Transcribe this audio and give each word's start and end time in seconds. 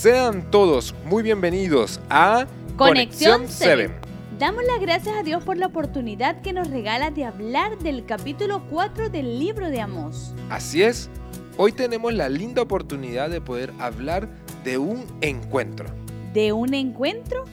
Sean 0.00 0.50
todos 0.50 0.94
muy 1.04 1.22
bienvenidos 1.22 2.00
a 2.08 2.46
Conexión 2.78 3.42
7. 3.46 3.90
Damos 4.38 4.64
las 4.64 4.80
gracias 4.80 5.14
a 5.14 5.22
Dios 5.22 5.44
por 5.44 5.58
la 5.58 5.66
oportunidad 5.66 6.40
que 6.40 6.54
nos 6.54 6.70
regala 6.70 7.10
de 7.10 7.26
hablar 7.26 7.76
del 7.80 8.06
capítulo 8.06 8.62
4 8.70 9.10
del 9.10 9.38
libro 9.38 9.68
de 9.68 9.82
Amós. 9.82 10.32
Así 10.48 10.82
es, 10.82 11.10
hoy 11.58 11.72
tenemos 11.72 12.14
la 12.14 12.30
linda 12.30 12.62
oportunidad 12.62 13.28
de 13.28 13.42
poder 13.42 13.74
hablar 13.78 14.26
de 14.64 14.78
un 14.78 15.04
encuentro. 15.20 15.90
¿De 16.32 16.54
un 16.54 16.72
encuentro? 16.72 17.44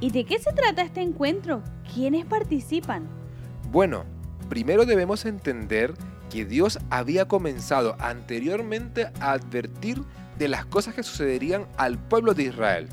¿Y 0.00 0.10
de 0.10 0.24
qué 0.24 0.40
se 0.40 0.52
trata 0.54 0.82
este 0.82 1.02
encuentro? 1.02 1.62
¿Quiénes 1.94 2.24
participan? 2.24 3.06
Bueno, 3.70 4.06
primero 4.48 4.86
debemos 4.86 5.24
entender 5.24 5.94
que 6.30 6.44
Dios 6.44 6.80
había 6.90 7.28
comenzado 7.28 7.94
anteriormente 8.00 9.06
a 9.20 9.34
advertir 9.34 10.02
de 10.38 10.48
las 10.48 10.64
cosas 10.66 10.94
que 10.94 11.02
sucederían 11.02 11.66
al 11.76 11.98
pueblo 11.98 12.34
de 12.34 12.44
Israel. 12.44 12.88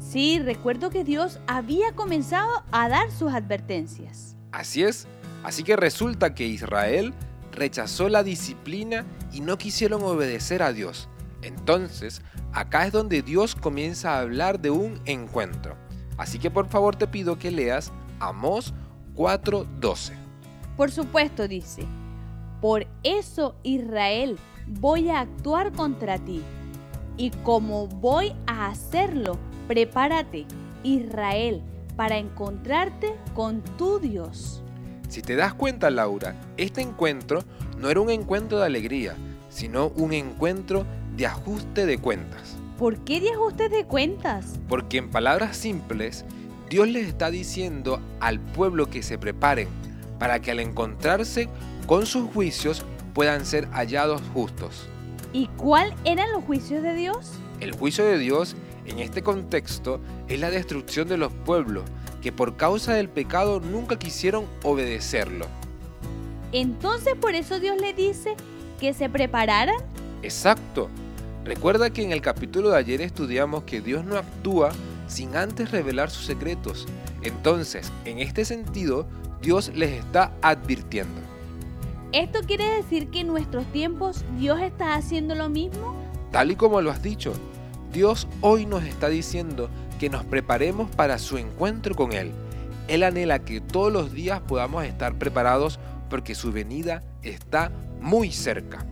Sí, 0.00 0.38
recuerdo 0.38 0.90
que 0.90 1.04
Dios 1.04 1.40
había 1.46 1.92
comenzado 1.92 2.62
a 2.70 2.88
dar 2.88 3.10
sus 3.10 3.32
advertencias. 3.32 4.36
Así 4.52 4.84
es, 4.84 5.06
así 5.42 5.64
que 5.64 5.76
resulta 5.76 6.34
que 6.34 6.46
Israel 6.46 7.14
rechazó 7.52 8.08
la 8.08 8.22
disciplina 8.22 9.04
y 9.32 9.40
no 9.40 9.58
quisieron 9.58 10.02
obedecer 10.02 10.62
a 10.62 10.72
Dios. 10.72 11.08
Entonces, 11.42 12.22
acá 12.52 12.86
es 12.86 12.92
donde 12.92 13.22
Dios 13.22 13.54
comienza 13.54 14.14
a 14.14 14.20
hablar 14.20 14.60
de 14.60 14.70
un 14.70 15.00
encuentro. 15.04 15.76
Así 16.16 16.38
que 16.38 16.50
por 16.50 16.68
favor 16.68 16.96
te 16.96 17.06
pido 17.06 17.38
que 17.38 17.50
leas 17.50 17.92
Amós 18.20 18.72
4:12. 19.14 20.12
Por 20.76 20.90
supuesto, 20.90 21.46
dice, 21.48 21.84
por 22.60 22.86
eso 23.02 23.56
Israel 23.62 24.38
voy 24.66 25.10
a 25.10 25.20
actuar 25.20 25.72
contra 25.72 26.18
ti. 26.18 26.42
Y 27.16 27.30
como 27.42 27.86
voy 27.86 28.34
a 28.46 28.66
hacerlo, 28.66 29.38
prepárate, 29.68 30.46
Israel, 30.82 31.62
para 31.96 32.18
encontrarte 32.18 33.14
con 33.34 33.62
tu 33.76 34.00
Dios. 34.00 34.62
Si 35.08 35.22
te 35.22 35.36
das 35.36 35.54
cuenta, 35.54 35.90
Laura, 35.90 36.34
este 36.56 36.80
encuentro 36.80 37.44
no 37.78 37.88
era 37.88 38.00
un 38.00 38.10
encuentro 38.10 38.58
de 38.58 38.66
alegría, 38.66 39.14
sino 39.48 39.88
un 39.96 40.12
encuentro 40.12 40.84
de 41.16 41.26
ajuste 41.26 41.86
de 41.86 41.98
cuentas. 41.98 42.56
¿Por 42.78 42.98
qué 42.98 43.20
de 43.20 43.30
ajuste 43.30 43.68
de 43.68 43.84
cuentas? 43.84 44.58
Porque 44.68 44.98
en 44.98 45.10
palabras 45.10 45.56
simples, 45.56 46.24
Dios 46.68 46.88
les 46.88 47.06
está 47.06 47.30
diciendo 47.30 48.00
al 48.18 48.40
pueblo 48.40 48.90
que 48.90 49.02
se 49.04 49.16
preparen 49.16 49.68
para 50.18 50.40
que 50.40 50.50
al 50.50 50.58
encontrarse 50.58 51.48
con 51.86 52.06
sus 52.06 52.28
juicios 52.32 52.84
puedan 53.12 53.46
ser 53.46 53.68
hallados 53.68 54.22
justos. 54.32 54.88
¿Y 55.34 55.48
cuál 55.56 55.92
eran 56.04 56.30
los 56.30 56.44
juicios 56.44 56.80
de 56.84 56.94
Dios? 56.94 57.32
El 57.58 57.72
juicio 57.72 58.04
de 58.04 58.18
Dios 58.18 58.54
en 58.86 59.00
este 59.00 59.22
contexto 59.22 60.00
es 60.28 60.38
la 60.38 60.48
destrucción 60.48 61.08
de 61.08 61.16
los 61.16 61.32
pueblos 61.32 61.82
que 62.22 62.30
por 62.30 62.56
causa 62.56 62.94
del 62.94 63.08
pecado 63.08 63.58
nunca 63.58 63.98
quisieron 63.98 64.46
obedecerlo. 64.62 65.46
Entonces 66.52 67.16
por 67.16 67.34
eso 67.34 67.58
Dios 67.58 67.80
le 67.80 67.92
dice 67.92 68.36
que 68.78 68.94
se 68.94 69.08
prepararan. 69.08 69.74
Exacto. 70.22 70.88
Recuerda 71.44 71.90
que 71.90 72.04
en 72.04 72.12
el 72.12 72.20
capítulo 72.20 72.70
de 72.70 72.78
ayer 72.78 73.00
estudiamos 73.00 73.64
que 73.64 73.80
Dios 73.80 74.04
no 74.04 74.16
actúa 74.16 74.70
sin 75.08 75.34
antes 75.34 75.72
revelar 75.72 76.12
sus 76.12 76.26
secretos. 76.26 76.86
Entonces, 77.22 77.90
en 78.04 78.20
este 78.20 78.44
sentido, 78.44 79.08
Dios 79.42 79.72
les 79.74 79.90
está 79.90 80.32
advirtiendo. 80.42 81.23
¿Esto 82.14 82.38
quiere 82.46 82.76
decir 82.76 83.08
que 83.10 83.22
en 83.22 83.26
nuestros 83.26 83.66
tiempos 83.72 84.24
Dios 84.38 84.60
está 84.60 84.94
haciendo 84.94 85.34
lo 85.34 85.48
mismo? 85.48 85.96
Tal 86.30 86.52
y 86.52 86.54
como 86.54 86.80
lo 86.80 86.92
has 86.92 87.02
dicho, 87.02 87.32
Dios 87.92 88.28
hoy 88.40 88.66
nos 88.66 88.84
está 88.84 89.08
diciendo 89.08 89.68
que 89.98 90.08
nos 90.08 90.24
preparemos 90.24 90.88
para 90.94 91.18
su 91.18 91.38
encuentro 91.38 91.96
con 91.96 92.12
Él. 92.12 92.30
Él 92.86 93.02
anhela 93.02 93.40
que 93.40 93.60
todos 93.60 93.92
los 93.92 94.12
días 94.12 94.40
podamos 94.42 94.84
estar 94.84 95.18
preparados 95.18 95.80
porque 96.08 96.36
su 96.36 96.52
venida 96.52 97.02
está 97.24 97.72
muy 98.00 98.30
cerca. 98.30 98.86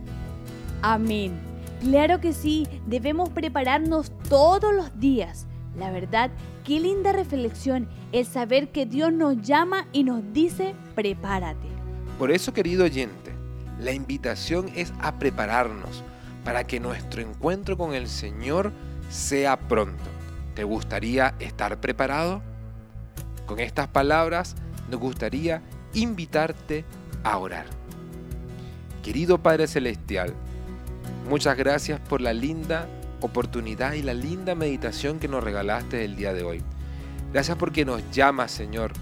Amén. 0.81 1.31
Claro 1.79 2.19
que 2.19 2.33
sí, 2.33 2.67
debemos 2.87 3.29
prepararnos 3.29 4.11
todos 4.27 4.75
los 4.75 4.99
días. 4.99 5.47
La 5.77 5.91
verdad, 5.91 6.29
qué 6.65 6.81
linda 6.81 7.13
reflexión 7.13 7.87
el 8.11 8.25
saber 8.25 8.73
que 8.73 8.85
Dios 8.85 9.13
nos 9.13 9.41
llama 9.41 9.87
y 9.93 10.03
nos 10.03 10.21
dice, 10.33 10.75
prepárate. 10.93 11.82
Por 12.17 12.31
eso, 12.31 12.53
querido 12.53 12.85
oyente, 12.85 13.31
la 13.79 13.91
invitación 13.91 14.69
es 14.75 14.93
a 14.99 15.17
prepararnos 15.19 16.03
para 16.43 16.65
que 16.65 16.79
nuestro 16.79 17.21
encuentro 17.21 17.77
con 17.77 17.93
el 17.93 18.07
Señor 18.07 18.71
sea 19.09 19.57
pronto. 19.57 20.03
¿Te 20.55 20.63
gustaría 20.63 21.35
estar 21.39 21.79
preparado? 21.79 22.41
Con 23.45 23.59
estas 23.59 23.87
palabras 23.87 24.55
nos 24.89 24.99
gustaría 24.99 25.61
invitarte 25.93 26.85
a 27.23 27.37
orar. 27.37 27.65
Querido 29.01 29.39
Padre 29.39 29.67
Celestial, 29.67 30.33
muchas 31.29 31.57
gracias 31.57 31.99
por 31.99 32.21
la 32.21 32.33
linda 32.33 32.87
oportunidad 33.21 33.93
y 33.93 34.01
la 34.01 34.13
linda 34.13 34.55
meditación 34.55 35.19
que 35.19 35.27
nos 35.27 35.43
regalaste 35.43 36.05
el 36.05 36.15
día 36.15 36.33
de 36.33 36.43
hoy. 36.43 36.61
Gracias 37.31 37.57
porque 37.57 37.85
nos 37.85 38.01
llamas, 38.11 38.51
Señor, 38.51 38.93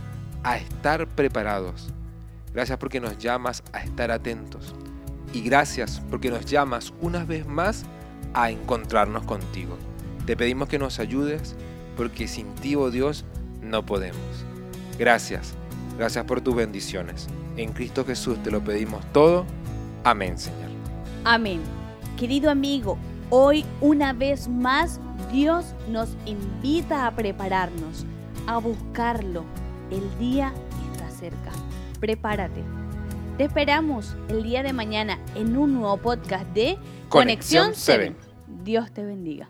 a 0.43 0.57
estar 0.57 1.07
preparados. 1.07 1.89
Gracias 2.53 2.77
porque 2.77 2.99
nos 2.99 3.17
llamas 3.17 3.63
a 3.73 3.83
estar 3.83 4.11
atentos. 4.11 4.75
Y 5.33 5.41
gracias 5.41 6.01
porque 6.09 6.29
nos 6.29 6.45
llamas 6.45 6.93
una 7.01 7.23
vez 7.23 7.47
más 7.47 7.85
a 8.33 8.51
encontrarnos 8.51 9.23
contigo. 9.23 9.77
Te 10.25 10.35
pedimos 10.35 10.67
que 10.67 10.79
nos 10.79 10.99
ayudes 10.99 11.55
porque 11.95 12.27
sin 12.27 12.53
ti, 12.55 12.75
oh 12.75 12.91
Dios, 12.91 13.25
no 13.61 13.85
podemos. 13.85 14.45
Gracias, 14.97 15.53
gracias 15.97 16.25
por 16.25 16.41
tus 16.41 16.55
bendiciones. 16.55 17.27
En 17.57 17.73
Cristo 17.73 18.05
Jesús 18.05 18.41
te 18.43 18.51
lo 18.51 18.61
pedimos 18.63 19.05
todo. 19.13 19.45
Amén, 20.03 20.37
Señor. 20.37 20.69
Amén. 21.23 21.61
Querido 22.17 22.51
amigo, 22.51 22.97
hoy 23.29 23.65
una 23.79 24.13
vez 24.13 24.47
más 24.47 24.99
Dios 25.31 25.73
nos 25.87 26.09
invita 26.25 27.07
a 27.07 27.15
prepararnos, 27.15 28.05
a 28.47 28.57
buscarlo. 28.57 29.45
El 29.89 30.17
día 30.19 30.53
está 30.91 31.09
cerca. 31.09 31.51
Prepárate. 32.01 32.63
Te 33.37 33.43
esperamos 33.43 34.17
el 34.27 34.41
día 34.41 34.63
de 34.63 34.73
mañana 34.73 35.19
en 35.35 35.55
un 35.55 35.75
nuevo 35.75 35.97
podcast 35.97 36.47
de 36.47 36.79
Conexión 37.09 37.73
7. 37.75 38.15
Dios 38.63 38.91
te 38.91 39.05
bendiga. 39.05 39.49